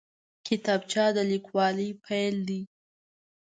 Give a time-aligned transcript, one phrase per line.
[0.47, 2.61] کتابچه د لیکوالۍ پیل دی